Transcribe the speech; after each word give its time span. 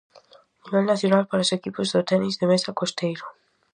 Nivel 0.63 0.85
nacional 0.91 1.23
para 1.29 1.45
os 1.45 1.53
equipos 1.57 1.87
do 1.93 2.01
tenis 2.09 2.35
de 2.39 2.49
mesa 2.51 2.77
costeiro. 2.79 3.25